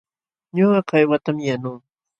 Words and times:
Ñuqa 0.55 0.79
kaywatam 0.89 1.37
yanuu. 1.45 1.77